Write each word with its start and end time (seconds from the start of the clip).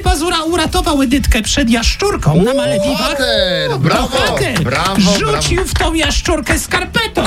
Pazura 0.00 0.42
uratował 0.42 1.02
Edytkę 1.02 1.42
przed 1.42 1.70
jaszczurką 1.70 2.42
na 2.42 2.54
Malediwach. 2.54 2.98
Bohater! 2.98 3.78
Brawo! 3.78 4.08
Bohater 4.08 4.62
Brawo, 4.62 4.96
rzucił 5.18 5.64
w 5.64 5.74
tą 5.74 5.94
jaszczurkę 5.94 6.58
skarpetą. 6.58 7.24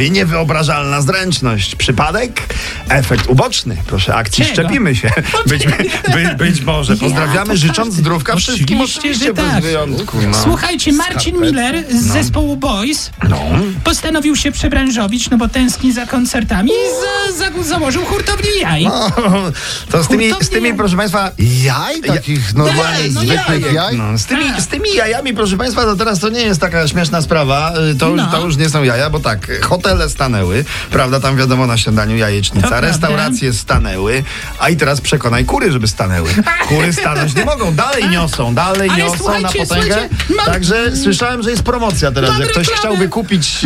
I 0.00 0.10
niewyobrażalna 0.10 1.00
zręczność. 1.02 1.74
Przypadek? 1.76 2.54
Efekt 2.88 3.26
uboczny. 3.26 3.76
Proszę, 3.86 4.14
akcji 4.14 4.44
Czego? 4.44 4.54
szczepimy 4.54 4.96
się. 4.96 5.10
Być, 5.46 5.66
by, 6.12 6.34
być 6.38 6.60
może. 6.60 6.96
Pozdrawiamy, 6.96 7.46
to 7.50 7.56
życząc 7.56 7.94
zdrówka 7.94 8.36
wszystkim. 8.36 8.80
Oczywiście, 8.80 9.14
że 9.26 9.34
tak. 9.34 9.62
wyjątku. 9.62 10.16
No. 10.30 10.38
Słuchajcie, 10.42 10.92
Marcin 10.92 11.40
Miller 11.40 11.84
z 11.90 12.02
zespołu 12.02 12.56
Boys 12.56 13.10
No. 13.28 13.38
postanowił 13.84 14.36
się 14.36 14.52
przebranżowić, 14.52 15.30
no 15.30 15.36
bo 15.38 15.48
tęskni 15.48 15.92
za 15.92 16.06
koncertami 16.06 16.70
i 16.70 17.32
za, 17.32 17.44
za, 17.52 17.62
założył 17.62 18.04
hurtownię 18.04 18.50
jaj. 18.60 18.86
O, 18.86 19.10
To 19.90 20.02
z 20.04 20.08
tymi, 20.08 20.32
z 20.40 20.48
tymi, 20.48 20.74
proszę 20.74 20.96
Państwa, 21.10 21.30
Jaj? 21.62 22.00
Takich 22.02 22.54
normalnych, 22.54 23.12
no 23.14 23.20
zwykłych 23.20 23.62
jaj. 23.64 23.74
jaj? 23.74 23.96
No, 23.96 24.18
z, 24.18 24.26
tymi, 24.26 24.44
z 24.60 24.66
tymi 24.66 24.94
jajami, 24.94 25.34
proszę 25.34 25.56
Państwa, 25.56 25.82
to 25.84 25.96
teraz 25.96 26.18
to 26.20 26.28
nie 26.28 26.40
jest 26.40 26.60
taka 26.60 26.88
śmieszna 26.88 27.22
sprawa. 27.22 27.72
Y, 27.92 27.94
To, 27.94 28.08
już, 28.08 28.16
No. 28.16 28.26
to 28.30 28.44
już 28.46 28.56
nie 28.56 28.68
są 28.70 28.82
jaja, 28.82 29.10
bo 29.10 29.20
tak, 29.20 29.60
hotele 29.64 30.08
stanęły, 30.08 30.64
prawda, 30.90 31.20
tam 31.20 31.36
wiadomo 31.36 31.66
na 31.66 31.78
śniadaniu 31.78 32.16
jajecznica, 32.16 32.62
To 32.62 32.68
prawda. 32.68 32.88
restauracje 32.88 33.52
stanęły, 33.52 34.24
a 34.58 34.68
i 34.68 34.76
teraz 34.76 35.00
przekonaj 35.00 35.44
kury, 35.44 35.72
żeby 35.72 35.88
stanęły. 35.88 36.28
Kury 36.68 36.92
stanąć 36.92 37.34
nie 37.34 37.44
mogą, 37.44 37.74
dalej 37.74 38.08
niosą, 38.08 38.54
dalej 38.54 38.88
Ale 38.90 38.98
niosą 39.02 39.40
na 39.40 39.48
potęgę. 39.48 40.08
mam- 40.36 40.46
Także 40.46 40.96
słyszałem, 40.96 41.42
że 41.42 41.50
jest 41.50 41.62
promocja 41.62 42.12
teraz, 42.12 42.30
Mam 42.30 42.40
jak 42.40 42.50
ktoś 42.50 42.66
reklamę. 42.68 42.78
chciałby 42.80 43.08
kupić 43.08 43.64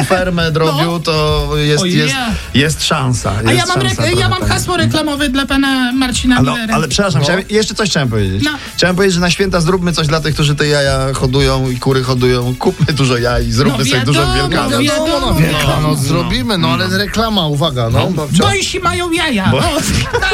e, 0.00 0.04
fermę 0.14 0.50
drobiu, 0.52 0.84
No. 0.92 1.00
to 1.00 1.48
jest, 1.56 1.84
jest, 1.84 2.14
ja. 2.14 2.26
jest 2.54 2.84
szansa. 2.84 3.32
Jest 3.34 3.48
A 3.48 3.52
ja 3.52 3.66
mam, 3.66 3.80
szansa 3.88 4.06
ja 4.10 4.28
mam 4.28 4.42
hasło 4.48 4.76
reklamowe 4.76 5.28
dla 5.28 5.46
pana 5.46 5.92
Marcina 5.92 6.36
Ale, 6.36 6.65
Ale 6.74 6.88
przepraszam, 6.88 7.22
chciałem, 7.22 7.42
jeszcze 7.50 7.74
coś 7.74 7.90
chciałem 7.90 8.08
powiedzieć. 8.08 8.44
No. 8.44 8.50
Chciałem 8.76 8.96
powiedzieć, 8.96 9.14
że 9.14 9.20
na 9.20 9.30
święta 9.30 9.60
zróbmy 9.60 9.92
coś 9.92 10.06
dla 10.06 10.20
tych, 10.20 10.34
którzy 10.34 10.54
te 10.54 10.66
jaja 10.68 11.12
hodują 11.14 11.70
i 11.70 11.76
kury 11.78 12.02
hodują. 12.02 12.54
Kupmy 12.58 12.86
dużo 12.94 13.16
jaj 13.18 13.46
i 13.46 13.52
zróbmy 13.52 13.78
No 13.78 13.84
sobie 13.90 14.00
dużo 14.04 14.20
wiadomo, 14.20 14.48
wielkanoc. 14.48 14.72
no 14.72 14.78
Wiadomo, 14.78 15.06
Wiadomo, 15.06 15.26
no, 15.30 15.34
wiadomo, 15.34 15.80
no, 15.82 15.88
no. 15.88 15.94
zrobimy, 15.96 16.58
no 16.58 16.68
ale 16.68 16.98
reklama, 16.98 17.46
uwaga, 17.46 17.90
no. 17.90 18.06
babcia. 18.10 18.42
Boysi 18.42 18.80
mają 18.80 19.10
jaja. 19.12 19.46
Bo- 19.50 19.58
O, 19.58 19.80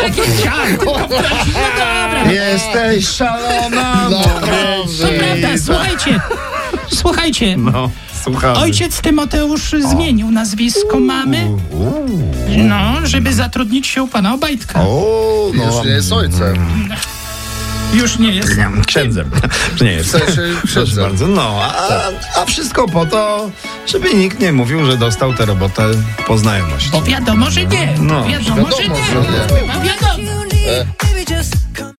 takie 0.02 0.22
ciach. 0.42 0.84
No 0.86 0.92
dobra. 0.92 2.32
Jesteś 2.32 3.08
szalona, 3.08 4.08
No, 4.10 4.22
To 4.22 4.28
prawda, 5.18 5.52
ci. 5.52 5.58
słuchajcie. 5.64 6.20
Słuchajcie. 6.94 7.56
No, 7.56 7.90
słuchamy. 8.24 8.58
Ojciec 8.58 9.00
Tymoteusz 9.00 9.74
zmienił 9.92 10.30
nazwisko 10.30 11.00
mamy, 11.00 11.50
no, 12.56 12.92
żeby 13.06 13.34
zatrudnić 13.34 13.86
się 13.86 14.02
u 14.02 14.08
pana 14.08 14.34
Obajtka. 14.34 14.80
O, 14.80 15.50
no. 15.54 15.64
Już 15.64 15.84
nie 15.84 15.90
jest 15.90 16.12
ojcem. 16.12 16.68
Już 17.94 18.18
nie 18.18 18.32
jest. 18.32 18.50
Księdzem. 18.86 19.30
Nie 19.80 19.92
jest. 19.92 20.08
W 20.08 20.12
sensie 20.12 20.42
Proszę 20.60 20.82
księdzem. 20.82 21.04
bardzo. 21.04 21.26
No, 21.26 21.60
a, 21.62 22.40
a 22.40 22.44
wszystko 22.44 22.88
po 22.88 23.06
to, 23.06 23.50
żeby 23.86 24.14
nikt 24.14 24.40
nie 24.40 24.52
mówił, 24.52 24.84
że 24.86 24.96
dostał 24.96 25.34
tę 25.34 25.44
robotę 25.44 25.82
po 26.26 26.38
znajomości. 26.38 26.90
Bo 26.92 27.02
wiadomo, 27.02 27.50
że 27.50 27.64
nie. 27.66 27.94
No. 28.00 28.24
Wiadomo, 28.24 28.68
że 28.70 28.82
Wiadomo, 28.82 28.94
nie. 28.98 29.04
że 29.06 29.14
nie. 29.20 29.66
No 29.66 29.80
wiadomo. 29.80 30.42